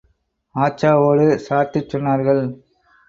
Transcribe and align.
ஆச்சாவோடு 0.55 1.27
சார்த்திச் 1.47 1.89
சொன்னார்கள். 1.93 2.43